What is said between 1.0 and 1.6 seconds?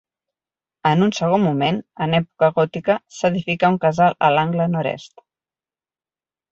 un segon